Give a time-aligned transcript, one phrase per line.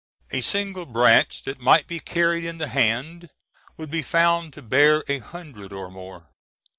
[0.31, 3.29] A single branch that might be carried in the hand
[3.77, 6.25] would be found to bear a hundred or more.